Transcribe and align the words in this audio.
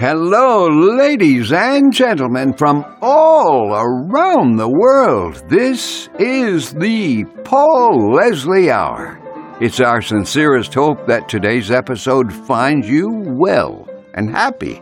Hello, 0.00 0.66
ladies 0.66 1.52
and 1.52 1.92
gentlemen 1.92 2.54
from 2.54 2.86
all 3.02 3.74
around 3.74 4.56
the 4.56 4.66
world. 4.66 5.46
This 5.46 6.08
is 6.18 6.72
the 6.72 7.24
Paul 7.44 8.14
Leslie 8.14 8.70
Hour. 8.70 9.20
It's 9.60 9.78
our 9.78 10.00
sincerest 10.00 10.72
hope 10.72 11.06
that 11.06 11.28
today's 11.28 11.70
episode 11.70 12.32
finds 12.32 12.88
you 12.88 13.10
well 13.10 13.86
and 14.14 14.30
happy, 14.30 14.80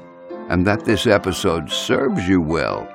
and 0.50 0.64
that 0.68 0.84
this 0.84 1.08
episode 1.08 1.68
serves 1.68 2.28
you 2.28 2.40
well. 2.40 2.86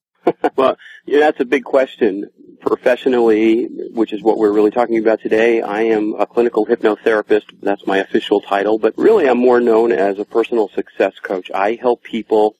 well, 0.56 0.76
yeah, 1.06 1.20
that's 1.20 1.40
a 1.40 1.44
big 1.44 1.64
question 1.64 2.28
professionally, 2.62 3.66
which 3.92 4.12
is 4.12 4.22
what 4.22 4.38
we're 4.38 4.52
really 4.52 4.70
talking 4.70 4.98
about 4.98 5.20
today, 5.20 5.60
I 5.60 5.82
am 5.82 6.14
a 6.18 6.26
clinical 6.26 6.64
hypnotherapist. 6.64 7.44
That's 7.60 7.86
my 7.86 7.98
official 7.98 8.40
title, 8.40 8.78
but 8.78 8.96
really 8.96 9.28
I'm 9.28 9.38
more 9.38 9.60
known 9.60 9.92
as 9.92 10.18
a 10.18 10.24
personal 10.24 10.68
success 10.70 11.18
coach. 11.20 11.50
I 11.50 11.74
help 11.74 12.02
people 12.02 12.56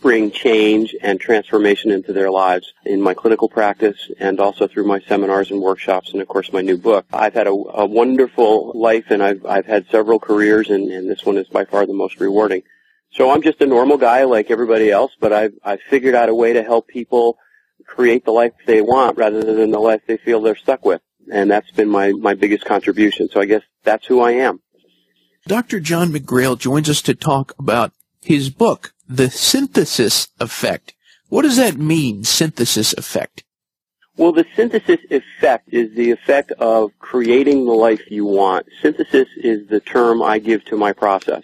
bring 0.00 0.30
change 0.30 0.94
and 1.00 1.18
transformation 1.18 1.90
into 1.90 2.12
their 2.12 2.30
lives 2.30 2.74
in 2.84 3.00
my 3.00 3.14
clinical 3.14 3.48
practice 3.48 4.10
and 4.18 4.38
also 4.38 4.66
through 4.66 4.86
my 4.86 5.00
seminars 5.00 5.50
and 5.50 5.62
workshops 5.62 6.12
and 6.12 6.20
of 6.20 6.28
course 6.28 6.52
my 6.52 6.60
new 6.60 6.76
book. 6.76 7.06
I've 7.12 7.32
had 7.32 7.46
a, 7.46 7.50
a 7.50 7.86
wonderful 7.86 8.72
life 8.74 9.06
and 9.08 9.22
I've, 9.22 9.46
I've 9.46 9.64
had 9.64 9.86
several 9.90 10.18
careers 10.18 10.68
and, 10.68 10.90
and 10.90 11.08
this 11.08 11.24
one 11.24 11.38
is 11.38 11.48
by 11.48 11.64
far 11.64 11.86
the 11.86 11.94
most 11.94 12.20
rewarding. 12.20 12.64
So 13.12 13.30
I'm 13.30 13.42
just 13.42 13.62
a 13.62 13.66
normal 13.66 13.96
guy 13.96 14.24
like 14.24 14.50
everybody 14.50 14.90
else, 14.90 15.12
but 15.18 15.32
I've, 15.32 15.54
I've 15.64 15.80
figured 15.88 16.16
out 16.16 16.28
a 16.28 16.34
way 16.34 16.52
to 16.52 16.62
help 16.62 16.88
people 16.88 17.38
create 17.86 18.24
the 18.24 18.32
life 18.32 18.52
they 18.66 18.80
want 18.80 19.16
rather 19.16 19.42
than 19.42 19.70
the 19.70 19.78
life 19.78 20.02
they 20.06 20.16
feel 20.16 20.40
they're 20.40 20.56
stuck 20.56 20.84
with. 20.84 21.00
And 21.32 21.50
that's 21.50 21.70
been 21.70 21.88
my, 21.88 22.12
my 22.12 22.34
biggest 22.34 22.64
contribution. 22.64 23.28
So 23.28 23.40
I 23.40 23.46
guess 23.46 23.62
that's 23.82 24.06
who 24.06 24.20
I 24.20 24.32
am. 24.32 24.60
Dr. 25.46 25.80
John 25.80 26.10
McGrail 26.10 26.58
joins 26.58 26.88
us 26.88 27.02
to 27.02 27.14
talk 27.14 27.54
about 27.58 27.92
his 28.22 28.50
book, 28.50 28.92
The 29.06 29.30
Synthesis 29.30 30.28
Effect. 30.40 30.94
What 31.28 31.42
does 31.42 31.56
that 31.56 31.76
mean, 31.76 32.24
synthesis 32.24 32.92
effect? 32.92 33.44
Well, 34.16 34.32
the 34.32 34.46
synthesis 34.54 35.00
effect 35.10 35.68
is 35.72 35.94
the 35.96 36.12
effect 36.12 36.52
of 36.52 36.92
creating 36.98 37.66
the 37.66 37.72
life 37.72 38.02
you 38.08 38.24
want. 38.24 38.66
Synthesis 38.80 39.28
is 39.36 39.66
the 39.68 39.80
term 39.80 40.22
I 40.22 40.38
give 40.38 40.64
to 40.66 40.76
my 40.76 40.92
process. 40.92 41.42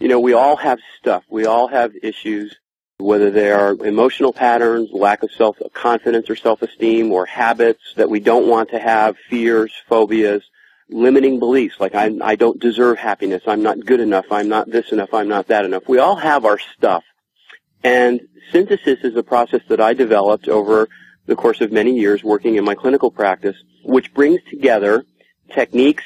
You 0.00 0.08
know, 0.08 0.18
we 0.18 0.32
all 0.32 0.56
have 0.56 0.80
stuff. 0.98 1.22
We 1.30 1.46
all 1.46 1.68
have 1.68 1.92
issues 2.02 2.56
whether 3.00 3.30
they 3.30 3.50
are 3.50 3.72
emotional 3.84 4.32
patterns, 4.32 4.90
lack 4.92 5.22
of 5.22 5.30
self-confidence 5.32 6.28
or 6.28 6.36
self-esteem, 6.36 7.12
or 7.12 7.26
habits 7.26 7.94
that 7.96 8.10
we 8.10 8.20
don't 8.20 8.48
want 8.48 8.70
to 8.70 8.78
have, 8.78 9.16
fears, 9.28 9.72
phobias, 9.88 10.42
limiting 10.88 11.38
beliefs 11.38 11.76
like 11.78 11.94
I, 11.94 12.10
I 12.22 12.34
don't 12.36 12.60
deserve 12.60 12.98
happiness, 12.98 13.42
I'm 13.46 13.62
not 13.62 13.84
good 13.84 14.00
enough, 14.00 14.26
I'm 14.30 14.48
not 14.48 14.70
this 14.70 14.92
enough, 14.92 15.14
I'm 15.14 15.28
not 15.28 15.48
that 15.48 15.64
enough. 15.64 15.88
We 15.88 15.98
all 15.98 16.16
have 16.16 16.44
our 16.44 16.58
stuff. 16.58 17.04
And 17.82 18.20
synthesis 18.52 18.98
is 19.02 19.16
a 19.16 19.22
process 19.22 19.62
that 19.68 19.80
I 19.80 19.94
developed 19.94 20.48
over 20.48 20.88
the 21.26 21.36
course 21.36 21.60
of 21.60 21.72
many 21.72 21.98
years 21.98 22.24
working 22.24 22.56
in 22.56 22.64
my 22.64 22.74
clinical 22.74 23.10
practice, 23.10 23.56
which 23.84 24.12
brings 24.12 24.40
together 24.50 25.04
techniques 25.50 26.04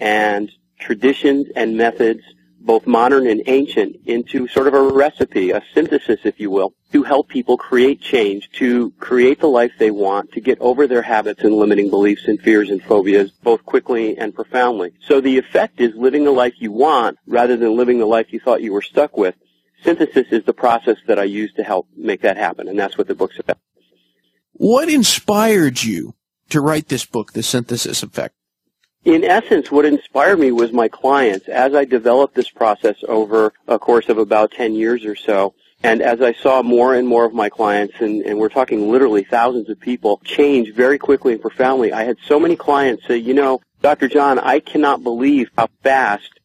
and 0.00 0.50
traditions 0.80 1.48
and 1.54 1.76
methods 1.76 2.22
both 2.60 2.86
modern 2.86 3.26
and 3.26 3.42
ancient, 3.46 3.96
into 4.06 4.48
sort 4.48 4.66
of 4.66 4.74
a 4.74 4.82
recipe, 4.82 5.50
a 5.50 5.62
synthesis, 5.72 6.20
if 6.24 6.40
you 6.40 6.50
will, 6.50 6.74
to 6.92 7.02
help 7.02 7.28
people 7.28 7.56
create 7.56 8.00
change, 8.00 8.50
to 8.52 8.90
create 8.98 9.40
the 9.40 9.46
life 9.46 9.72
they 9.78 9.90
want, 9.90 10.32
to 10.32 10.40
get 10.40 10.58
over 10.60 10.86
their 10.86 11.02
habits 11.02 11.42
and 11.42 11.54
limiting 11.54 11.90
beliefs 11.90 12.26
and 12.26 12.40
fears 12.40 12.70
and 12.70 12.82
phobias, 12.82 13.30
both 13.30 13.64
quickly 13.64 14.16
and 14.18 14.34
profoundly. 14.34 14.92
So 15.06 15.20
the 15.20 15.38
effect 15.38 15.80
is 15.80 15.94
living 15.94 16.24
the 16.24 16.32
life 16.32 16.54
you 16.58 16.72
want 16.72 17.18
rather 17.26 17.56
than 17.56 17.76
living 17.76 17.98
the 17.98 18.06
life 18.06 18.32
you 18.32 18.40
thought 18.40 18.62
you 18.62 18.72
were 18.72 18.82
stuck 18.82 19.16
with. 19.16 19.34
Synthesis 19.84 20.26
is 20.32 20.44
the 20.44 20.54
process 20.54 20.96
that 21.06 21.18
I 21.18 21.24
use 21.24 21.52
to 21.54 21.62
help 21.62 21.86
make 21.96 22.22
that 22.22 22.36
happen, 22.36 22.66
and 22.66 22.78
that's 22.78 22.98
what 22.98 23.06
the 23.06 23.14
book's 23.14 23.38
about. 23.38 23.58
What 24.52 24.88
inspired 24.88 25.82
you 25.82 26.14
to 26.48 26.60
write 26.60 26.88
this 26.88 27.04
book, 27.04 27.32
The 27.32 27.42
Synthesis 27.42 28.02
Effect? 28.02 28.34
In 29.06 29.22
essence, 29.22 29.70
what 29.70 29.84
inspired 29.84 30.40
me 30.40 30.50
was 30.50 30.72
my 30.72 30.88
clients. 30.88 31.46
As 31.46 31.74
I 31.74 31.84
developed 31.84 32.34
this 32.34 32.50
process 32.50 32.96
over 33.06 33.52
a 33.68 33.78
course 33.78 34.08
of 34.08 34.18
about 34.18 34.50
10 34.50 34.74
years 34.74 35.04
or 35.04 35.14
so, 35.14 35.54
and 35.84 36.02
as 36.02 36.20
I 36.20 36.32
saw 36.32 36.62
more 36.62 36.92
and 36.94 37.06
more 37.06 37.24
of 37.24 37.32
my 37.32 37.48
clients, 37.48 37.94
and, 38.00 38.22
and, 38.22 38.38
we're 38.38 38.48
talking 38.48 38.90
literally 38.90 39.22
thousands 39.22 39.68
of 39.70 39.78
people, 39.78 40.20
change 40.24 40.74
very 40.74 40.98
quickly 40.98 41.34
and 41.34 41.40
profoundly, 41.40 41.92
I 41.92 42.02
had 42.02 42.16
so 42.26 42.40
many 42.40 42.56
clients 42.56 43.06
say, 43.06 43.18
you 43.18 43.34
know, 43.34 43.60
Dr. 43.80 44.08
John, 44.08 44.40
I 44.40 44.58
cannot 44.58 45.04
believe 45.04 45.50
how 45.56 45.68
fast 45.84 46.35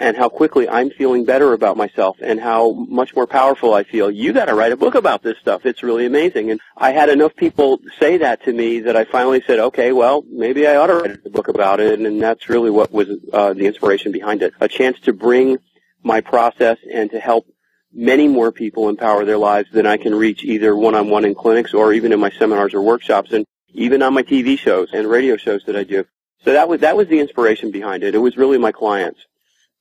and 0.00 0.16
how 0.16 0.28
quickly 0.28 0.68
I'm 0.68 0.90
feeling 0.90 1.24
better 1.24 1.52
about 1.52 1.76
myself 1.76 2.16
and 2.20 2.40
how 2.40 2.72
much 2.72 3.14
more 3.16 3.26
powerful 3.26 3.74
I 3.74 3.84
feel. 3.84 4.10
You 4.10 4.32
got 4.32 4.46
to 4.46 4.54
write 4.54 4.72
a 4.72 4.76
book 4.76 4.94
about 4.94 5.22
this 5.22 5.38
stuff. 5.38 5.66
It's 5.66 5.82
really 5.82 6.06
amazing. 6.06 6.50
And 6.50 6.60
I 6.76 6.92
had 6.92 7.08
enough 7.08 7.34
people 7.34 7.80
say 7.98 8.18
that 8.18 8.44
to 8.44 8.52
me 8.52 8.80
that 8.80 8.96
I 8.96 9.04
finally 9.04 9.42
said, 9.46 9.58
okay, 9.58 9.92
well, 9.92 10.24
maybe 10.30 10.66
I 10.66 10.76
ought 10.76 10.86
to 10.86 10.94
write 10.94 11.18
a 11.24 11.30
book 11.30 11.48
about 11.48 11.80
it. 11.80 11.98
And 11.98 12.22
that's 12.22 12.48
really 12.48 12.70
what 12.70 12.92
was 12.92 13.08
uh, 13.32 13.54
the 13.54 13.66
inspiration 13.66 14.12
behind 14.12 14.42
it. 14.42 14.54
A 14.60 14.68
chance 14.68 15.00
to 15.00 15.12
bring 15.12 15.58
my 16.02 16.20
process 16.20 16.78
and 16.92 17.10
to 17.10 17.18
help 17.18 17.46
many 17.92 18.28
more 18.28 18.52
people 18.52 18.88
empower 18.88 19.24
their 19.24 19.38
lives 19.38 19.68
than 19.72 19.86
I 19.86 19.96
can 19.96 20.14
reach 20.14 20.44
either 20.44 20.76
one-on-one 20.76 21.24
in 21.24 21.34
clinics 21.34 21.74
or 21.74 21.92
even 21.92 22.12
in 22.12 22.20
my 22.20 22.30
seminars 22.30 22.74
or 22.74 22.82
workshops 22.82 23.32
and 23.32 23.44
even 23.70 24.02
on 24.02 24.14
my 24.14 24.22
TV 24.22 24.58
shows 24.58 24.90
and 24.92 25.08
radio 25.08 25.36
shows 25.36 25.64
that 25.66 25.76
I 25.76 25.84
do. 25.84 26.04
So 26.44 26.52
that 26.52 26.68
was, 26.68 26.80
that 26.82 26.96
was 26.96 27.08
the 27.08 27.18
inspiration 27.18 27.72
behind 27.72 28.04
it. 28.04 28.14
It 28.14 28.18
was 28.18 28.36
really 28.36 28.58
my 28.58 28.70
clients 28.70 29.20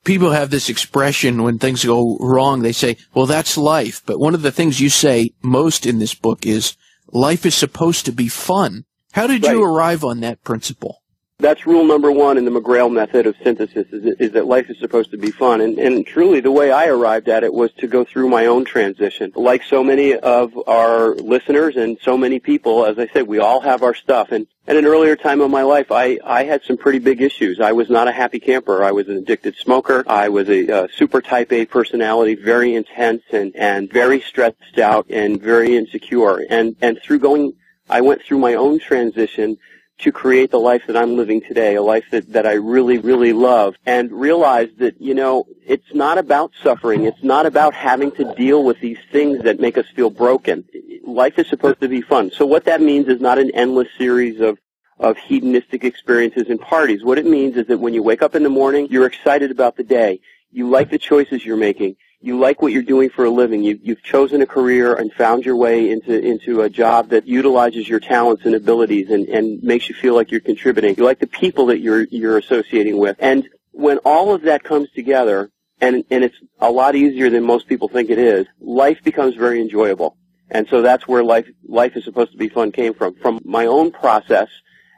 people 0.07 0.31
have 0.31 0.49
this 0.49 0.69
expression 0.69 1.43
when 1.43 1.59
things 1.59 1.85
go 1.85 2.17
wrong. 2.19 2.61
They 2.61 2.71
say, 2.71 2.97
well, 3.13 3.25
that's 3.25 3.57
life. 3.57 4.01
But 4.05 4.19
one 4.19 4.33
of 4.33 4.41
the 4.41 4.51
things 4.51 4.79
you 4.79 4.89
say 4.89 5.33
most 5.43 5.85
in 5.85 5.99
this 5.99 6.15
book 6.15 6.45
is 6.45 6.75
life 7.11 7.45
is 7.45 7.53
supposed 7.53 8.05
to 8.05 8.11
be 8.11 8.29
fun. 8.29 8.85
How 9.11 9.27
did 9.27 9.43
right. 9.43 9.51
you 9.51 9.63
arrive 9.63 10.03
on 10.03 10.21
that 10.21 10.43
principle? 10.43 11.03
That's 11.39 11.67
rule 11.67 11.85
number 11.85 12.11
one 12.11 12.39
in 12.39 12.45
the 12.45 12.51
McGrail 12.51 12.91
method 12.91 13.27
of 13.27 13.35
synthesis 13.43 13.85
is, 13.91 14.15
is 14.19 14.31
that 14.31 14.47
life 14.47 14.71
is 14.71 14.79
supposed 14.79 15.11
to 15.11 15.19
be 15.19 15.29
fun. 15.29 15.61
And, 15.61 15.77
and 15.77 16.03
truly 16.03 16.39
the 16.39 16.49
way 16.49 16.71
I 16.71 16.87
arrived 16.87 17.29
at 17.29 17.43
it 17.43 17.53
was 17.53 17.71
to 17.73 17.85
go 17.85 18.03
through 18.03 18.27
my 18.27 18.47
own 18.47 18.65
transition. 18.65 19.31
Like 19.35 19.61
so 19.61 19.83
many 19.83 20.15
of 20.15 20.57
our 20.67 21.13
listeners 21.13 21.75
and 21.75 21.99
so 22.01 22.17
many 22.17 22.39
people, 22.39 22.87
as 22.87 22.97
I 22.97 23.07
said, 23.09 23.27
we 23.27 23.37
all 23.37 23.61
have 23.61 23.83
our 23.83 23.93
stuff. 23.93 24.31
And 24.31 24.47
at 24.65 24.77
an 24.77 24.85
earlier 24.85 25.15
time 25.15 25.41
of 25.41 25.51
my 25.51 25.61
life, 25.61 25.91
I, 25.91 26.17
I 26.25 26.43
had 26.43 26.63
some 26.63 26.75
pretty 26.75 26.97
big 26.97 27.21
issues. 27.21 27.59
I 27.59 27.71
was 27.71 27.87
not 27.87 28.07
a 28.07 28.11
happy 28.11 28.39
camper. 28.39 28.83
I 28.83 28.91
was 28.91 29.07
an 29.07 29.17
addicted 29.17 29.57
smoker. 29.57 30.03
I 30.07 30.29
was 30.29 30.49
a, 30.49 30.67
a 30.85 30.89
super 30.91 31.21
type 31.21 31.53
A 31.53 31.67
personality, 31.67 32.33
very 32.33 32.73
intense 32.73 33.21
and, 33.31 33.55
and 33.55 33.93
very 33.93 34.21
stressed 34.21 34.79
out 34.79 35.05
and 35.11 35.39
very 35.39 35.77
insecure. 35.77 36.43
And, 36.49 36.75
and 36.81 36.99
through 36.99 37.19
going, 37.19 37.53
I 37.87 38.01
went 38.01 38.23
through 38.23 38.39
my 38.39 38.55
own 38.55 38.79
transition 38.79 39.59
to 39.99 40.11
create 40.11 40.51
the 40.51 40.59
life 40.59 40.83
that 40.87 40.95
I'm 40.95 41.15
living 41.15 41.41
today, 41.41 41.75
a 41.75 41.81
life 41.81 42.05
that, 42.11 42.31
that 42.33 42.45
I 42.45 42.53
really, 42.53 42.99
really 42.99 43.33
love, 43.33 43.75
and 43.85 44.11
realize 44.11 44.69
that, 44.77 45.01
you 45.01 45.15
know, 45.15 45.47
it's 45.65 45.93
not 45.93 46.17
about 46.17 46.51
suffering. 46.61 47.05
It's 47.05 47.23
not 47.23 47.45
about 47.45 47.73
having 47.73 48.11
to 48.11 48.33
deal 48.35 48.63
with 48.63 48.79
these 48.79 48.99
things 49.11 49.43
that 49.43 49.59
make 49.59 49.77
us 49.77 49.85
feel 49.95 50.09
broken. 50.09 50.65
Life 51.05 51.39
is 51.39 51.47
supposed 51.47 51.81
to 51.81 51.87
be 51.87 52.01
fun. 52.01 52.31
So 52.31 52.45
what 52.45 52.65
that 52.65 52.81
means 52.81 53.07
is 53.07 53.19
not 53.19 53.39
an 53.39 53.51
endless 53.53 53.87
series 53.97 54.39
of 54.39 54.59
of 54.99 55.17
hedonistic 55.17 55.83
experiences 55.83 56.47
and 56.49 56.59
parties. 56.59 57.03
What 57.03 57.19
it 57.19 57.25
means 57.25 57.55
is 57.55 57.67
that 57.67 57.77
when 57.77 57.93
you 57.93 58.01
wake 58.01 58.21
up 58.21 58.33
in 58.33 58.43
the 58.43 58.49
morning, 58.49 58.87
you're 58.89 59.05
excited 59.05 59.51
about 59.51 59.77
the 59.77 59.83
day. 59.83 60.19
You 60.51 60.69
like 60.69 60.89
the 60.89 60.97
choices 60.97 61.45
you're 61.45 61.57
making 61.57 61.95
you 62.19 62.39
like 62.39 62.61
what 62.61 62.71
you're 62.71 62.83
doing 62.83 63.09
for 63.09 63.25
a 63.25 63.29
living. 63.29 63.63
You, 63.63 63.79
you've 63.81 64.01
chosen 64.01 64.41
a 64.41 64.45
career 64.45 64.95
and 64.95 65.13
found 65.13 65.45
your 65.45 65.55
way 65.55 65.91
into 65.91 66.19
into 66.19 66.61
a 66.61 66.69
job 66.69 67.09
that 67.09 67.27
utilizes 67.27 67.87
your 67.87 67.99
talents 67.99 68.43
and 68.45 68.55
abilities 68.55 69.09
and, 69.09 69.27
and 69.27 69.61
makes 69.61 69.87
you 69.87 69.95
feel 69.95 70.15
like 70.15 70.31
you're 70.31 70.41
contributing. 70.41 70.95
You 70.97 71.03
like 71.03 71.19
the 71.19 71.27
people 71.27 71.67
that 71.67 71.79
you're 71.79 72.03
you're 72.03 72.37
associating 72.37 72.97
with. 72.97 73.17
And 73.19 73.47
when 73.71 73.99
all 73.99 74.33
of 74.33 74.43
that 74.43 74.63
comes 74.63 74.89
together, 74.91 75.51
and 75.79 76.03
and 76.09 76.23
it's 76.23 76.37
a 76.59 76.71
lot 76.71 76.95
easier 76.95 77.29
than 77.29 77.43
most 77.43 77.67
people 77.67 77.87
think 77.87 78.09
it 78.09 78.19
is, 78.19 78.47
life 78.59 79.03
becomes 79.03 79.35
very 79.35 79.61
enjoyable. 79.61 80.17
And 80.49 80.67
so 80.69 80.81
that's 80.81 81.07
where 81.07 81.23
life 81.23 81.47
life 81.67 81.95
is 81.95 82.03
supposed 82.03 82.31
to 82.31 82.37
be 82.37 82.49
fun 82.49 82.71
came 82.71 82.95
from. 82.95 83.13
From 83.15 83.39
my 83.45 83.67
own 83.67 83.91
process, 83.91 84.49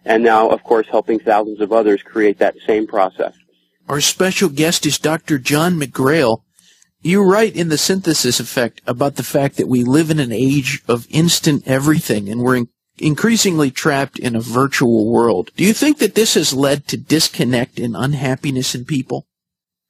and 0.05 0.23
now 0.23 0.49
of 0.49 0.63
course 0.63 0.87
helping 0.89 1.19
thousands 1.19 1.59
of 1.59 1.73
others 1.73 2.01
create 2.01 2.39
that 2.39 2.55
same 2.65 2.87
process. 2.87 3.35
Our 3.89 4.01
special 4.01 4.49
guest 4.49 4.85
is 4.85 4.99
Dr. 4.99 5.39
John 5.39 5.79
McGrail. 5.79 6.43
You 7.01 7.23
write 7.23 7.55
in 7.55 7.69
the 7.69 7.77
synthesis 7.77 8.39
effect 8.39 8.83
about 8.85 9.15
the 9.15 9.23
fact 9.23 9.57
that 9.57 9.67
we 9.67 9.83
live 9.83 10.11
in 10.11 10.19
an 10.19 10.31
age 10.31 10.83
of 10.87 11.07
instant 11.09 11.63
everything 11.65 12.29
and 12.29 12.41
we're 12.41 12.57
in- 12.57 12.67
increasingly 12.99 13.71
trapped 13.71 14.19
in 14.19 14.35
a 14.35 14.41
virtual 14.41 15.11
world. 15.11 15.49
Do 15.55 15.63
you 15.63 15.73
think 15.73 15.97
that 15.97 16.13
this 16.13 16.35
has 16.35 16.53
led 16.53 16.87
to 16.89 16.97
disconnect 16.97 17.79
and 17.79 17.95
unhappiness 17.97 18.75
in 18.75 18.85
people? 18.85 19.25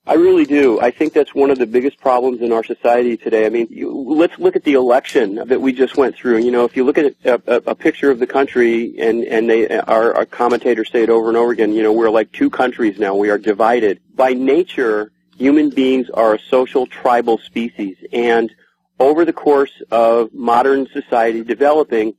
I 0.05 0.13
really 0.15 0.45
do. 0.45 0.79
I 0.79 0.89
think 0.91 1.13
that's 1.13 1.35
one 1.35 1.51
of 1.51 1.59
the 1.59 1.67
biggest 1.67 1.99
problems 1.99 2.41
in 2.41 2.51
our 2.51 2.63
society 2.63 3.15
today. 3.15 3.45
I 3.45 3.49
mean, 3.49 3.67
you, 3.69 3.91
let's 3.91 4.39
look 4.39 4.55
at 4.55 4.63
the 4.63 4.73
election 4.73 5.35
that 5.35 5.61
we 5.61 5.71
just 5.71 5.97
went 5.97 6.15
through. 6.15 6.39
You 6.39 6.51
know, 6.51 6.65
if 6.65 6.75
you 6.75 6.83
look 6.83 6.97
at 6.97 7.13
a, 7.25 7.41
a, 7.45 7.55
a 7.67 7.75
picture 7.75 8.09
of 8.09 8.17
the 8.17 8.25
country, 8.25 8.95
and 8.97 9.23
and 9.23 9.49
they, 9.49 9.69
our, 9.79 10.15
our 10.15 10.25
commentators 10.25 10.89
say 10.91 11.03
it 11.03 11.09
over 11.09 11.27
and 11.27 11.37
over 11.37 11.51
again. 11.51 11.73
You 11.73 11.83
know, 11.83 11.93
we're 11.93 12.09
like 12.09 12.31
two 12.31 12.49
countries 12.49 12.97
now. 12.97 13.15
We 13.15 13.29
are 13.29 13.37
divided 13.37 14.01
by 14.15 14.33
nature 14.33 15.11
human 15.39 15.69
beings 15.69 16.09
are 16.09 16.35
a 16.35 16.39
social 16.39 16.85
tribal 16.85 17.37
species 17.37 17.97
and 18.11 18.53
over 18.99 19.23
the 19.23 19.33
course 19.33 19.71
of 19.89 20.33
modern 20.33 20.85
society 20.91 21.41
developing, 21.43 22.13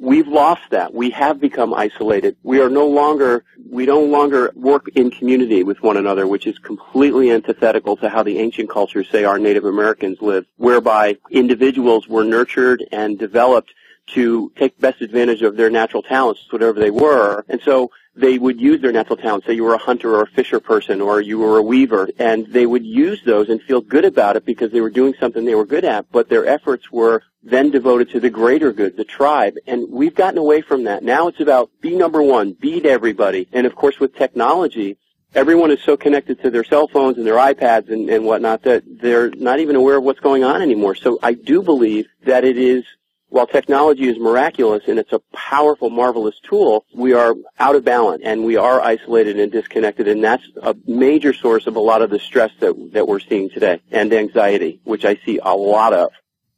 we've 0.00 0.28
lost 0.28 0.62
that. 0.70 0.92
We 0.92 1.10
have 1.10 1.40
become 1.40 1.74
isolated. 1.74 2.36
We 2.42 2.60
are 2.60 2.68
no 2.68 2.86
longer, 2.86 3.44
we 3.70 3.86
no 3.86 4.02
longer 4.02 4.52
work 4.54 4.88
in 4.94 5.10
community 5.10 5.62
with 5.62 5.82
one 5.82 5.96
another, 5.96 6.26
which 6.26 6.46
is 6.46 6.58
completely 6.58 7.30
antithetical 7.30 7.96
to 7.98 8.08
how 8.08 8.22
the 8.22 8.38
ancient 8.38 8.70
cultures 8.70 9.08
say 9.10 9.24
our 9.24 9.38
Native 9.38 9.64
Americans 9.64 10.18
lived, 10.20 10.46
whereby 10.56 11.16
individuals 11.30 12.08
were 12.08 12.24
nurtured 12.24 12.84
and 12.92 13.18
developed 13.18 13.72
to 14.08 14.52
take 14.56 14.78
best 14.78 15.00
advantage 15.00 15.42
of 15.42 15.56
their 15.56 15.70
natural 15.70 16.02
talents, 16.02 16.40
whatever 16.50 16.78
they 16.78 16.90
were. 16.90 17.44
And 17.48 17.60
so 17.62 17.90
they 18.16 18.38
would 18.38 18.60
use 18.60 18.80
their 18.80 18.92
natural 18.92 19.16
talents. 19.16 19.46
Say 19.46 19.54
you 19.54 19.64
were 19.64 19.74
a 19.74 19.78
hunter 19.78 20.14
or 20.14 20.22
a 20.22 20.26
fisher 20.26 20.58
person 20.58 21.00
or 21.00 21.20
you 21.20 21.38
were 21.38 21.58
a 21.58 21.62
weaver 21.62 22.08
and 22.18 22.46
they 22.46 22.66
would 22.66 22.84
use 22.84 23.22
those 23.24 23.48
and 23.48 23.60
feel 23.62 23.80
good 23.80 24.04
about 24.04 24.36
it 24.36 24.44
because 24.44 24.72
they 24.72 24.80
were 24.80 24.90
doing 24.90 25.14
something 25.20 25.44
they 25.44 25.54
were 25.54 25.66
good 25.66 25.84
at, 25.84 26.10
but 26.10 26.28
their 26.28 26.46
efforts 26.46 26.90
were 26.90 27.22
then 27.42 27.70
devoted 27.70 28.10
to 28.10 28.20
the 28.20 28.30
greater 28.30 28.72
good, 28.72 28.96
the 28.96 29.04
tribe. 29.04 29.54
And 29.66 29.90
we've 29.90 30.14
gotten 30.14 30.38
away 30.38 30.62
from 30.62 30.84
that. 30.84 31.02
Now 31.02 31.28
it's 31.28 31.40
about 31.40 31.70
be 31.80 31.94
number 31.94 32.22
one, 32.22 32.52
beat 32.52 32.86
everybody. 32.86 33.48
And 33.52 33.66
of 33.66 33.76
course 33.76 34.00
with 34.00 34.14
technology, 34.14 34.98
everyone 35.34 35.70
is 35.70 35.82
so 35.82 35.96
connected 35.96 36.40
to 36.42 36.50
their 36.50 36.64
cell 36.64 36.88
phones 36.88 37.18
and 37.18 37.26
their 37.26 37.34
iPads 37.34 37.90
and, 37.90 38.08
and 38.08 38.24
whatnot 38.24 38.62
that 38.62 38.82
they're 38.86 39.30
not 39.30 39.60
even 39.60 39.76
aware 39.76 39.98
of 39.98 40.04
what's 40.04 40.20
going 40.20 40.42
on 40.42 40.62
anymore. 40.62 40.94
So 40.94 41.18
I 41.22 41.34
do 41.34 41.62
believe 41.62 42.06
that 42.24 42.44
it 42.44 42.56
is 42.56 42.84
while 43.28 43.46
technology 43.46 44.08
is 44.08 44.18
miraculous 44.18 44.84
and 44.86 44.98
it's 44.98 45.12
a 45.12 45.20
powerful, 45.32 45.90
marvelous 45.90 46.38
tool, 46.40 46.84
we 46.94 47.12
are 47.12 47.34
out 47.58 47.74
of 47.74 47.84
balance 47.84 48.22
and 48.24 48.44
we 48.44 48.56
are 48.56 48.80
isolated 48.80 49.38
and 49.38 49.50
disconnected 49.50 50.08
and 50.08 50.22
that's 50.22 50.44
a 50.62 50.74
major 50.86 51.32
source 51.32 51.66
of 51.66 51.76
a 51.76 51.80
lot 51.80 52.02
of 52.02 52.10
the 52.10 52.18
stress 52.18 52.50
that, 52.60 52.74
that 52.92 53.08
we're 53.08 53.20
seeing 53.20 53.50
today 53.50 53.80
and 53.90 54.12
anxiety, 54.12 54.80
which 54.84 55.04
I 55.04 55.16
see 55.24 55.38
a 55.42 55.54
lot 55.54 55.92
of. 55.92 56.10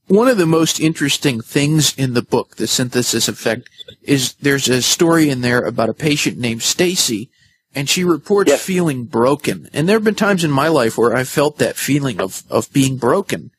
One 0.06 0.28
of 0.28 0.38
the 0.38 0.46
most 0.46 0.80
interesting 0.80 1.40
things 1.42 1.94
in 1.96 2.14
the 2.14 2.22
book, 2.22 2.56
The 2.56 2.66
Synthesis 2.66 3.28
Effect, 3.28 3.68
is 4.02 4.34
there's 4.34 4.68
a 4.68 4.80
story 4.80 5.28
in 5.28 5.42
there 5.42 5.60
about 5.60 5.90
a 5.90 5.94
patient 5.94 6.38
named 6.38 6.62
Stacy 6.62 7.30
and 7.74 7.88
she 7.88 8.04
reports 8.04 8.50
yes. 8.50 8.62
feeling 8.62 9.04
broken. 9.04 9.68
And 9.72 9.88
there 9.88 9.96
have 9.96 10.04
been 10.04 10.14
times 10.14 10.44
in 10.44 10.50
my 10.50 10.68
life 10.68 10.96
where 10.96 11.14
I 11.14 11.24
felt 11.24 11.58
that 11.58 11.76
feeling 11.76 12.20
of, 12.20 12.42
of 12.50 12.72
being 12.72 12.96
broken. 12.96 13.50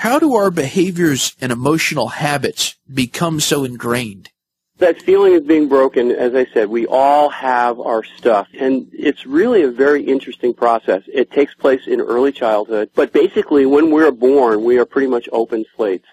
How 0.00 0.18
do 0.18 0.34
our 0.34 0.50
behaviors 0.50 1.36
and 1.42 1.52
emotional 1.52 2.08
habits 2.08 2.74
become 2.90 3.38
so 3.38 3.64
ingrained? 3.64 4.30
That 4.78 5.02
feeling 5.02 5.36
of 5.36 5.46
being 5.46 5.68
broken, 5.68 6.10
as 6.10 6.34
I 6.34 6.46
said, 6.54 6.70
we 6.70 6.86
all 6.86 7.28
have 7.28 7.78
our 7.78 8.02
stuff. 8.02 8.48
And 8.58 8.88
it's 8.94 9.26
really 9.26 9.60
a 9.60 9.70
very 9.70 10.02
interesting 10.02 10.54
process. 10.54 11.02
It 11.06 11.30
takes 11.30 11.52
place 11.52 11.86
in 11.86 12.00
early 12.00 12.32
childhood. 12.32 12.88
But 12.94 13.12
basically, 13.12 13.66
when 13.66 13.90
we're 13.90 14.10
born, 14.10 14.64
we 14.64 14.78
are 14.78 14.86
pretty 14.86 15.08
much 15.08 15.28
open 15.32 15.66
slates 15.76 16.06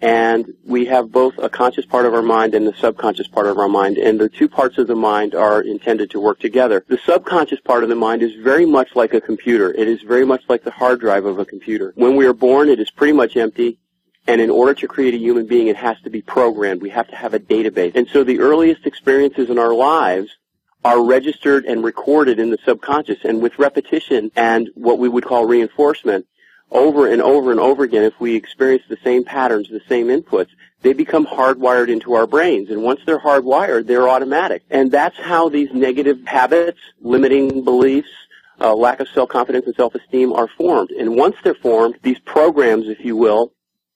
and 0.00 0.54
we 0.64 0.86
have 0.86 1.10
both 1.10 1.34
a 1.38 1.48
conscious 1.48 1.84
part 1.84 2.06
of 2.06 2.14
our 2.14 2.22
mind 2.22 2.54
and 2.54 2.66
the 2.66 2.74
subconscious 2.74 3.26
part 3.26 3.46
of 3.46 3.58
our 3.58 3.68
mind, 3.68 3.98
and 3.98 4.20
the 4.20 4.28
two 4.28 4.48
parts 4.48 4.78
of 4.78 4.86
the 4.86 4.94
mind 4.94 5.34
are 5.34 5.60
intended 5.60 6.10
to 6.10 6.20
work 6.20 6.38
together. 6.38 6.84
The 6.88 6.98
subconscious 6.98 7.60
part 7.60 7.82
of 7.82 7.88
the 7.88 7.96
mind 7.96 8.22
is 8.22 8.34
very 8.36 8.64
much 8.64 8.94
like 8.94 9.12
a 9.12 9.20
computer. 9.20 9.72
It 9.72 9.88
is 9.88 10.02
very 10.02 10.24
much 10.24 10.42
like 10.48 10.62
the 10.62 10.70
hard 10.70 11.00
drive 11.00 11.24
of 11.24 11.38
a 11.38 11.44
computer. 11.44 11.92
When 11.96 12.14
we 12.14 12.26
are 12.26 12.32
born, 12.32 12.68
it 12.68 12.78
is 12.78 12.90
pretty 12.90 13.12
much 13.12 13.36
empty. 13.36 13.80
And 14.28 14.40
in 14.40 14.50
order 14.50 14.74
to 14.74 14.86
create 14.86 15.14
a 15.14 15.18
human 15.18 15.46
being, 15.46 15.68
it 15.68 15.76
has 15.76 15.98
to 16.02 16.10
be 16.10 16.20
programmed. 16.20 16.82
We 16.82 16.90
have 16.90 17.08
to 17.08 17.16
have 17.16 17.34
a 17.34 17.40
database. 17.40 17.96
And 17.96 18.06
so 18.08 18.22
the 18.22 18.40
earliest 18.40 18.86
experiences 18.86 19.50
in 19.50 19.58
our 19.58 19.72
lives 19.72 20.30
are 20.84 21.02
registered 21.02 21.64
and 21.64 21.82
recorded 21.82 22.38
in 22.38 22.50
the 22.50 22.58
subconscious. 22.64 23.24
And 23.24 23.40
with 23.40 23.58
repetition 23.58 24.30
and 24.36 24.68
what 24.74 24.98
we 24.98 25.08
would 25.08 25.24
call 25.24 25.46
reinforcement, 25.46 26.26
over 26.70 27.10
and 27.10 27.22
over 27.22 27.50
and 27.50 27.60
over 27.60 27.84
again, 27.84 28.04
if 28.04 28.18
we 28.20 28.34
experience 28.34 28.84
the 28.88 28.98
same 29.02 29.24
patterns, 29.24 29.68
the 29.68 29.80
same 29.88 30.08
inputs, 30.08 30.48
they 30.82 30.92
become 30.92 31.26
hardwired 31.26 31.88
into 31.88 32.14
our 32.14 32.26
brains. 32.26 32.70
And 32.70 32.82
once 32.82 33.00
they're 33.04 33.18
hardwired, 33.18 33.86
they're 33.86 34.08
automatic. 34.08 34.62
And 34.70 34.90
that's 34.90 35.18
how 35.18 35.48
these 35.48 35.72
negative 35.72 36.18
habits, 36.26 36.78
limiting 37.00 37.64
beliefs, 37.64 38.10
uh, 38.60 38.74
lack 38.74 39.00
of 39.00 39.08
self-confidence 39.08 39.66
and 39.66 39.74
self-esteem 39.74 40.32
are 40.32 40.48
formed. 40.48 40.90
And 40.90 41.16
once 41.16 41.36
they're 41.42 41.54
formed, 41.54 41.98
these 42.02 42.18
programs, 42.20 42.88
if 42.88 43.04
you 43.04 43.16
will, 43.16 43.52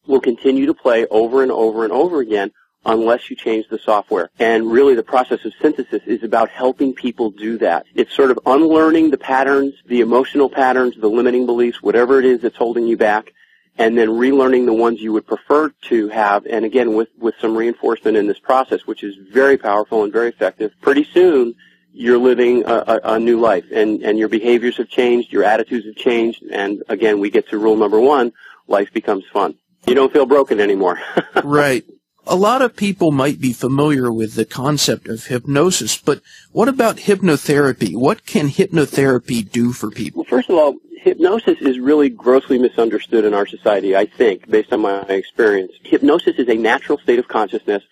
will 0.07 0.21
continue 0.21 0.67
to 0.67 0.75
play 0.75 1.07
over 1.07 1.43
and 1.43 1.53
over 1.53 1.85
and 1.85 1.93
over 1.93 2.21
again 2.21 2.51
unless 2.85 3.31
you 3.31 3.37
change 3.37 3.69
the 3.69 3.79
software. 3.79 4.31
And 4.39 4.71
really 4.71 4.95
the 4.95 5.03
process 5.03 5.45
of 5.45 5.53
synthesis 5.61 6.03
is 6.07 6.23
about 6.23 6.49
helping 6.51 6.95
people 6.95 7.31
do 7.31 7.59
that. 7.59 7.87
It's 7.95 8.15
sort 8.15 8.31
of 8.31 8.39
unlearning 8.47 9.11
the 9.11 9.19
patterns, 9.19 9.75
the 9.87 10.01
emotional 10.01 10.49
patterns, 10.49 10.97
the 10.99 11.09
limiting 11.09 11.47
beliefs, 11.47 11.83
whatever 11.83 12.19
it 12.19 12.25
is 12.25 12.41
that's 12.41 12.57
holding 12.57 12.87
you 12.87 12.97
back, 12.97 13.33
and 13.79 13.97
then 13.97 14.09
relearning 14.09 14.67
the 14.67 14.73
ones 14.73 15.01
you 15.01 15.13
would 15.13 15.27
prefer 15.27 15.71
to 15.83 16.09
have, 16.09 16.45
and 16.47 16.65
again 16.65 16.95
with, 16.95 17.09
with 17.19 17.35
some 17.41 17.57
reinforcement 17.57 18.17
in 18.17 18.27
this 18.27 18.39
process, 18.39 18.87
which 18.87 19.03
is 19.03 19.15
very 19.33 19.57
powerful 19.57 20.05
and 20.05 20.13
very 20.13 20.29
effective. 20.29 20.73
Pretty 20.81 21.05
soon, 21.05 21.55
you're 21.95 22.19
living 22.19 22.65
a, 22.67 22.75
a, 22.75 23.01
a 23.15 23.19
new 23.19 23.41
life, 23.41 23.65
and, 23.73 24.03
and 24.03 24.19
your 24.19 24.29
behaviors 24.29 24.77
have 24.77 24.89
changed, 24.89 25.33
your 25.33 25.45
attitudes 25.45 25.87
have 25.87 25.97
changed, 25.97 26.43
and 26.51 26.83
again, 26.89 27.21
we 27.21 27.31
get 27.31 27.49
to 27.49 27.59
rule 27.59 27.77
number 27.77 28.01
one, 28.01 28.33
life 28.67 28.93
becomes 28.93 29.25
fun. 29.33 29.55
You 29.87 29.95
don't 29.95 30.13
feel 30.13 30.27
broken 30.27 30.61
anymore. 30.61 31.01
right. 31.45 31.85
A 32.27 32.37
lot 32.37 32.63
of 32.63 32.77
people 32.77 33.11
might 33.11 33.41
be 33.41 33.53
familiar 33.53 34.13
with 34.13 34.35
the 34.35 34.45
concept 34.45 35.09
of 35.09 35.27
hypnosis, 35.27 35.97
but 35.99 36.21
what 36.53 36.69
about 36.69 36.99
hypnotherapy? 36.99 37.97
What 37.97 38.27
can 38.27 38.49
hypnotherapy 38.49 39.51
do 39.51 39.73
for 39.73 39.91
people? 39.91 40.23
Well, 40.23 40.31
first 40.31 40.49
of 40.49 40.57
all, 40.57 40.77
hypnosis 41.03 41.61
is 41.61 41.81
really 41.81 42.09
grossly 42.09 42.59
misunderstood 42.59 43.25
in 43.25 43.35
our 43.35 43.47
society, 43.47 43.97
I 43.97 44.07
think, 44.07 44.49
based 44.49 44.73
on 44.73 44.83
my 44.83 45.01
experience. 45.03 45.73
Hypnosis 45.83 46.37
is 46.39 46.49
a 46.49 46.55
natural 46.55 46.97
state 46.99 47.19
of 47.19 47.27
consciousness 47.27 47.83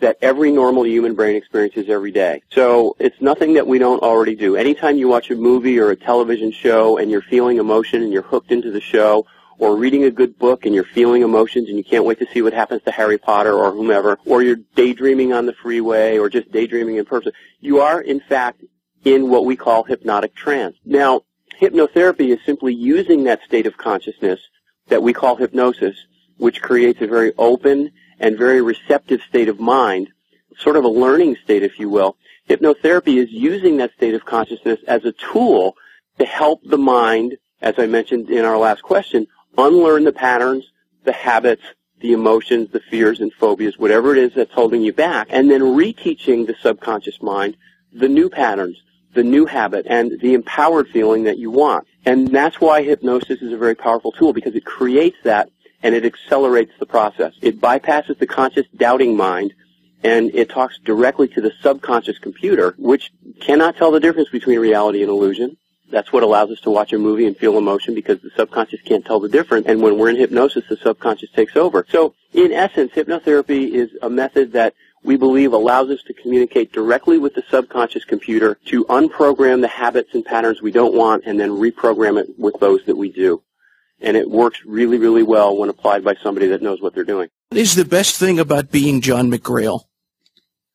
that 0.00 0.18
every 0.20 0.52
normal 0.52 0.84
human 0.84 1.14
brain 1.14 1.36
experiences 1.36 1.88
every 1.88 2.10
day. 2.10 2.42
So 2.50 2.94
it's 2.98 3.20
nothing 3.20 3.54
that 3.54 3.66
we 3.66 3.78
don't 3.78 4.02
already 4.02 4.34
do. 4.34 4.56
Anytime 4.56 4.98
you 4.98 5.08
watch 5.08 5.30
a 5.30 5.36
movie 5.36 5.78
or 5.78 5.90
a 5.90 5.96
television 5.96 6.52
show 6.52 6.98
and 6.98 7.10
you're 7.10 7.22
feeling 7.22 7.56
emotion 7.56 8.02
and 8.02 8.12
you're 8.12 8.22
hooked 8.22 8.50
into 8.52 8.70
the 8.70 8.80
show, 8.80 9.24
or 9.58 9.76
reading 9.76 10.04
a 10.04 10.10
good 10.10 10.38
book 10.38 10.66
and 10.66 10.74
you're 10.74 10.84
feeling 10.84 11.22
emotions 11.22 11.68
and 11.68 11.76
you 11.76 11.84
can't 11.84 12.04
wait 12.04 12.18
to 12.18 12.26
see 12.32 12.42
what 12.42 12.52
happens 12.52 12.82
to 12.82 12.90
Harry 12.90 13.18
Potter 13.18 13.54
or 13.54 13.72
whomever, 13.72 14.18
or 14.26 14.42
you're 14.42 14.58
daydreaming 14.74 15.32
on 15.32 15.46
the 15.46 15.52
freeway 15.52 16.18
or 16.18 16.28
just 16.28 16.50
daydreaming 16.50 16.96
in 16.96 17.04
person, 17.04 17.32
you 17.60 17.80
are 17.80 18.00
in 18.00 18.20
fact 18.20 18.62
in 19.04 19.28
what 19.28 19.44
we 19.44 19.56
call 19.56 19.84
hypnotic 19.84 20.34
trance. 20.34 20.76
Now, 20.84 21.22
hypnotherapy 21.60 22.28
is 22.32 22.38
simply 22.44 22.74
using 22.74 23.24
that 23.24 23.42
state 23.44 23.66
of 23.66 23.76
consciousness 23.76 24.40
that 24.88 25.02
we 25.02 25.12
call 25.12 25.36
hypnosis, 25.36 25.96
which 26.36 26.60
creates 26.60 27.00
a 27.00 27.06
very 27.06 27.32
open 27.38 27.90
and 28.18 28.38
very 28.38 28.62
receptive 28.62 29.20
state 29.28 29.48
of 29.48 29.60
mind, 29.60 30.08
sort 30.58 30.76
of 30.76 30.84
a 30.84 30.88
learning 30.88 31.36
state, 31.44 31.62
if 31.62 31.78
you 31.78 31.88
will. 31.88 32.16
Hypnotherapy 32.48 33.22
is 33.22 33.30
using 33.30 33.76
that 33.76 33.92
state 33.94 34.14
of 34.14 34.24
consciousness 34.24 34.80
as 34.86 35.04
a 35.04 35.12
tool 35.12 35.76
to 36.18 36.24
help 36.24 36.60
the 36.64 36.78
mind, 36.78 37.36
as 37.60 37.74
I 37.78 37.86
mentioned 37.86 38.30
in 38.30 38.44
our 38.44 38.58
last 38.58 38.82
question, 38.82 39.26
unlearn 39.58 40.04
the 40.04 40.12
patterns, 40.12 40.64
the 41.04 41.12
habits, 41.12 41.62
the 42.00 42.12
emotions, 42.12 42.70
the 42.72 42.80
fears 42.80 43.20
and 43.20 43.32
phobias, 43.32 43.78
whatever 43.78 44.12
it 44.12 44.18
is 44.18 44.32
that's 44.34 44.52
holding 44.52 44.82
you 44.82 44.92
back, 44.92 45.28
and 45.30 45.50
then 45.50 45.60
reteaching 45.60 46.46
the 46.46 46.56
subconscious 46.60 47.22
mind 47.22 47.56
the 47.92 48.08
new 48.08 48.30
patterns, 48.30 48.82
the 49.14 49.22
new 49.22 49.46
habit, 49.46 49.86
and 49.88 50.18
the 50.20 50.34
empowered 50.34 50.88
feeling 50.88 51.24
that 51.24 51.38
you 51.38 51.50
want. 51.50 51.86
And 52.04 52.28
that's 52.28 52.60
why 52.60 52.82
hypnosis 52.82 53.42
is 53.42 53.52
a 53.52 53.56
very 53.56 53.74
powerful 53.74 54.12
tool 54.12 54.32
because 54.32 54.54
it 54.54 54.64
creates 54.64 55.18
that 55.24 55.50
and 55.82 55.94
it 55.94 56.04
accelerates 56.04 56.72
the 56.78 56.86
process. 56.86 57.34
It 57.42 57.60
bypasses 57.60 58.18
the 58.18 58.26
conscious 58.26 58.66
doubting 58.76 59.16
mind 59.16 59.52
and 60.02 60.34
it 60.34 60.50
talks 60.50 60.78
directly 60.78 61.28
to 61.28 61.40
the 61.40 61.52
subconscious 61.62 62.18
computer, 62.18 62.74
which 62.78 63.12
cannot 63.40 63.76
tell 63.76 63.92
the 63.92 64.00
difference 64.00 64.30
between 64.30 64.58
reality 64.58 65.02
and 65.02 65.10
illusion. 65.10 65.56
That's 65.92 66.10
what 66.10 66.22
allows 66.22 66.50
us 66.50 66.60
to 66.62 66.70
watch 66.70 66.94
a 66.94 66.98
movie 66.98 67.26
and 67.26 67.36
feel 67.36 67.58
emotion 67.58 67.94
because 67.94 68.20
the 68.22 68.30
subconscious 68.34 68.80
can't 68.80 69.04
tell 69.04 69.20
the 69.20 69.28
difference. 69.28 69.66
And 69.66 69.82
when 69.82 69.98
we're 69.98 70.08
in 70.08 70.16
hypnosis, 70.16 70.64
the 70.68 70.78
subconscious 70.78 71.30
takes 71.30 71.54
over. 71.54 71.86
So 71.90 72.14
in 72.32 72.50
essence, 72.50 72.92
hypnotherapy 72.92 73.70
is 73.70 73.90
a 74.00 74.08
method 74.08 74.52
that 74.52 74.74
we 75.04 75.16
believe 75.16 75.52
allows 75.52 75.90
us 75.90 76.02
to 76.04 76.14
communicate 76.14 76.72
directly 76.72 77.18
with 77.18 77.34
the 77.34 77.42
subconscious 77.50 78.06
computer 78.06 78.56
to 78.66 78.84
unprogram 78.86 79.60
the 79.60 79.68
habits 79.68 80.14
and 80.14 80.24
patterns 80.24 80.62
we 80.62 80.72
don't 80.72 80.94
want 80.94 81.24
and 81.26 81.38
then 81.38 81.50
reprogram 81.50 82.18
it 82.18 82.28
with 82.38 82.58
those 82.58 82.84
that 82.86 82.96
we 82.96 83.12
do. 83.12 83.42
And 84.00 84.16
it 84.16 84.30
works 84.30 84.60
really, 84.64 84.98
really 84.98 85.22
well 85.22 85.56
when 85.56 85.68
applied 85.68 86.02
by 86.02 86.14
somebody 86.22 86.48
that 86.48 86.62
knows 86.62 86.80
what 86.80 86.94
they're 86.94 87.04
doing. 87.04 87.28
What 87.50 87.60
is 87.60 87.74
the 87.74 87.84
best 87.84 88.16
thing 88.16 88.38
about 88.38 88.70
being 88.70 89.02
John 89.02 89.30
McGrail? 89.30 89.82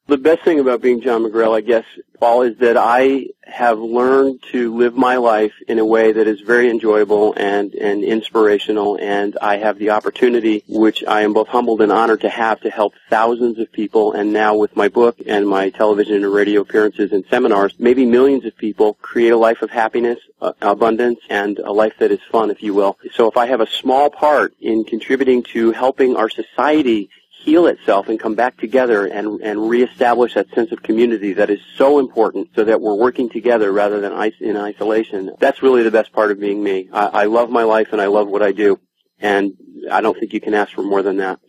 The 0.07 0.17
best 0.17 0.43
thing 0.43 0.61
about 0.61 0.81
being 0.81 1.01
John 1.01 1.23
McGrail, 1.23 1.53
I 1.53 1.59
guess, 1.59 1.83
Paul, 2.17 2.43
is 2.43 2.57
that 2.59 2.77
I 2.77 3.27
have 3.43 3.77
learned 3.77 4.41
to 4.53 4.73
live 4.73 4.95
my 4.95 5.17
life 5.17 5.51
in 5.67 5.79
a 5.79 5.85
way 5.85 6.13
that 6.13 6.27
is 6.27 6.39
very 6.39 6.69
enjoyable 6.69 7.33
and, 7.35 7.73
and 7.75 8.05
inspirational, 8.05 8.97
and 9.01 9.37
I 9.41 9.57
have 9.57 9.77
the 9.77 9.89
opportunity, 9.89 10.63
which 10.69 11.03
I 11.05 11.23
am 11.23 11.33
both 11.33 11.49
humbled 11.49 11.81
and 11.81 11.91
honored 11.91 12.21
to 12.21 12.29
have, 12.29 12.61
to 12.61 12.69
help 12.69 12.93
thousands 13.09 13.59
of 13.59 13.69
people, 13.73 14.13
and 14.13 14.31
now 14.31 14.55
with 14.55 14.77
my 14.77 14.87
book 14.87 15.17
and 15.27 15.45
my 15.45 15.71
television 15.71 16.23
and 16.23 16.33
radio 16.33 16.61
appearances 16.61 17.11
and 17.11 17.25
seminars, 17.29 17.75
maybe 17.77 18.05
millions 18.05 18.45
of 18.45 18.55
people 18.55 18.93
create 19.01 19.31
a 19.31 19.37
life 19.37 19.61
of 19.61 19.69
happiness, 19.71 20.19
uh, 20.41 20.53
abundance, 20.61 21.19
and 21.29 21.59
a 21.59 21.73
life 21.73 21.95
that 21.99 22.11
is 22.11 22.19
fun, 22.31 22.49
if 22.49 22.63
you 22.63 22.73
will. 22.73 22.97
So 23.11 23.27
if 23.27 23.35
I 23.35 23.47
have 23.47 23.59
a 23.59 23.67
small 23.67 24.09
part 24.09 24.53
in 24.61 24.85
contributing 24.85 25.43
to 25.51 25.73
helping 25.73 26.15
our 26.15 26.29
society 26.29 27.09
heal 27.47 27.67
itself 27.67 28.09
and 28.09 28.19
come 28.19 28.35
back 28.35 28.57
together 28.57 29.05
and, 29.05 29.39
and 29.41 29.69
reestablish 29.69 30.33
that 30.33 30.49
sense 30.53 30.73
of 30.73 30.83
community 30.83 31.31
that 31.31 31.49
is 31.49 31.61
so 31.77 31.97
important 31.97 32.49
so 32.53 32.65
that 32.65 32.81
we're 32.81 32.93
working 32.93 33.29
together 33.29 33.71
rather 33.71 34.01
than 34.01 34.11
in 34.41 34.57
isolation. 34.57 35.31
That's 35.39 35.63
really 35.63 35.81
the 35.81 35.89
best 35.89 36.11
part 36.11 36.29
of 36.29 36.41
being 36.41 36.61
me. 36.61 36.89
I, 36.91 37.05
I 37.05 37.23
love 37.23 37.49
my 37.49 37.63
life 37.63 37.93
and 37.93 38.01
I 38.01 38.07
love 38.07 38.27
what 38.27 38.43
I 38.43 38.51
do. 38.51 38.81
And 39.19 39.53
I 39.89 40.01
don't 40.01 40.19
think 40.19 40.33
you 40.33 40.41
can 40.41 40.53
ask 40.53 40.73
for 40.73 40.83
more 40.83 41.01
than 41.01 41.17
that. 41.17 41.39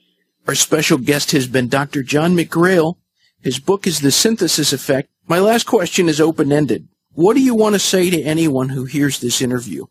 Our 0.47 0.55
special 0.55 0.99
guest 0.99 1.33
has 1.33 1.49
been 1.49 1.67
Dr. 1.69 2.05
John 2.05 2.37
McGrail. 2.37 2.95
His 3.43 3.59
book 3.59 3.85
is 3.85 4.01
The 4.01 4.13
Synthesis 4.13 4.73
Effect. 4.73 5.09
My 5.27 5.41
last 5.41 5.67
question 5.67 6.09
is 6.09 6.21
open-ended. 6.21 6.87
What 7.15 7.35
do 7.35 7.41
you 7.41 7.57
want 7.57 7.75
to 7.75 7.81
say 7.81 8.09
to 8.09 8.23
anyone 8.23 8.69
who 8.69 8.85
hears 8.85 9.19
this 9.19 9.43
interview? 9.43 9.87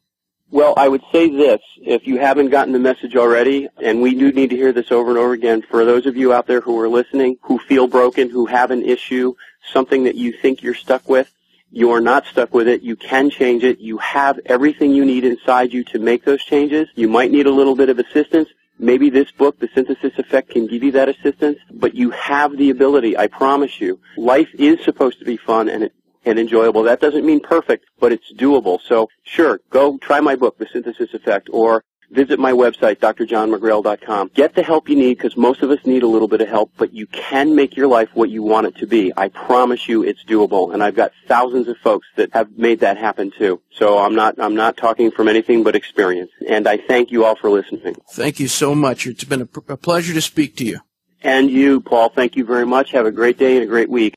Well, 0.50 0.74
I 0.78 0.88
would 0.88 1.04
say 1.12 1.30
this, 1.30 1.60
if 1.78 2.08
you 2.08 2.20
haven't 2.20 2.52
gotten 2.52 2.72
the 2.72 2.80
message 2.80 3.18
already, 3.18 3.68
and 3.84 4.02
we 4.02 4.16
do 4.16 4.32
need 4.32 4.50
to 4.52 4.56
hear 4.56 4.72
this 4.72 4.92
over 4.92 5.10
and 5.10 5.20
over 5.20 5.34
again, 5.34 5.62
for 5.62 5.84
those 5.84 6.06
of 6.06 6.16
you 6.16 6.34
out 6.34 6.48
there 6.48 6.62
who 6.62 6.80
are 6.80 6.88
listening, 6.88 7.38
who 7.42 7.60
feel 7.60 7.86
broken, 7.86 8.30
who 8.30 8.46
have 8.46 8.72
an 8.72 8.82
issue, 8.82 9.36
something 9.74 10.06
that 10.06 10.16
you 10.16 10.32
think 10.32 10.64
you're 10.64 10.74
stuck 10.74 11.10
with, 11.10 11.30
you 11.70 11.92
are 11.92 12.00
not 12.00 12.26
stuck 12.26 12.54
with 12.54 12.70
it. 12.70 12.82
You 12.82 12.96
can 12.96 13.30
change 13.30 13.66
it. 13.66 13.80
You 13.80 13.98
have 13.98 14.40
everything 14.46 14.92
you 14.92 15.04
need 15.04 15.26
inside 15.26 15.74
you 15.74 15.84
to 15.86 16.00
make 16.00 16.24
those 16.24 16.42
changes. 16.44 16.88
You 16.96 17.10
might 17.10 17.30
need 17.30 17.46
a 17.46 17.52
little 17.52 17.76
bit 17.76 17.90
of 17.90 18.00
assistance. 18.00 18.48
Maybe 18.80 19.10
this 19.10 19.32
book, 19.32 19.60
The 19.60 19.68
Synthesis 19.76 20.18
Effect, 20.18 20.52
can 20.52 20.68
give 20.68 20.82
you 20.82 20.92
that 20.94 21.10
assistance, 21.10 21.58
but 21.72 21.94
you 21.94 22.12
have 22.12 22.56
the 22.56 22.70
ability, 22.70 23.18
I 23.18 23.28
promise 23.28 23.82
you. 23.82 24.00
Life 24.16 24.50
is 24.54 24.84
supposed 24.86 25.20
to 25.20 25.26
be 25.26 25.36
fun, 25.36 25.68
and 25.68 25.84
it 25.84 25.94
and 26.28 26.38
enjoyable. 26.40 26.84
That 26.84 27.00
doesn't 27.00 27.26
mean 27.26 27.40
perfect, 27.40 27.86
but 28.00 28.12
it's 28.12 28.32
doable. 28.34 28.80
So 28.82 29.10
sure, 29.24 29.62
go 29.70 29.98
try 29.98 30.20
my 30.20 30.36
book, 30.36 30.58
The 30.58 30.68
Synthesis 30.72 31.14
Effect, 31.14 31.50
or 31.52 31.84
visit 32.12 32.40
my 32.40 32.52
website, 32.52 32.98
drjohnmcgrail.com. 32.98 34.32
Get 34.34 34.56
the 34.56 34.64
help 34.64 34.90
you 34.90 34.96
need 34.96 35.18
because 35.18 35.36
most 35.38 35.62
of 35.62 35.70
us 35.70 35.80
need 35.86 36.04
a 36.04 36.08
little 36.08 36.28
bit 36.28 36.42
of 36.42 36.48
help, 36.48 36.72
but 36.78 36.94
you 36.94 37.08
can 37.08 37.56
make 37.56 37.76
your 37.76 37.88
life 37.88 38.10
what 38.14 38.30
you 38.30 38.44
want 38.44 38.68
it 38.68 38.76
to 38.78 38.88
be. 38.88 39.12
I 39.16 39.30
promise 39.30 39.88
you 39.88 40.04
it's 40.04 40.24
doable. 40.24 40.74
And 40.74 40.84
I've 40.84 40.96
got 40.96 41.12
thousands 41.28 41.68
of 41.68 41.78
folks 41.78 42.08
that 42.16 42.34
have 42.34 42.58
made 42.58 42.80
that 42.82 42.98
happen 42.98 43.32
too. 43.38 43.62
So 43.72 43.98
I'm 43.98 44.16
not, 44.16 44.36
I'm 44.40 44.56
not 44.56 44.78
talking 44.78 45.12
from 45.12 45.28
anything 45.28 45.64
but 45.64 45.76
experience. 45.76 46.32
And 46.48 46.68
I 46.68 46.78
thank 46.78 47.12
you 47.12 47.26
all 47.26 47.36
for 47.36 47.50
listening. 47.50 47.96
Thank 48.12 48.40
you 48.40 48.48
so 48.48 48.76
much. 48.76 49.06
It's 49.06 49.24
been 49.24 49.42
a, 49.42 49.74
a 49.74 49.78
pleasure 49.78 50.14
to 50.14 50.22
speak 50.22 50.56
to 50.58 50.66
you. 50.66 50.80
And 51.22 51.50
you, 51.50 51.82
Paul, 51.82 52.10
thank 52.10 52.36
you 52.36 52.46
very 52.46 52.66
much. 52.66 52.92
Have 52.92 53.06
a 53.06 53.12
great 53.12 53.38
day 53.38 53.56
and 53.56 53.64
a 53.64 53.68
great 53.68 53.90
week. 53.90 54.14